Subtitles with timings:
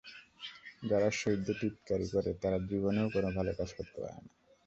[0.83, 4.31] যারা শহীদদের টিটকারি করে, তারা জীবনেও কোনো ভালো কাজ করতে পারে না।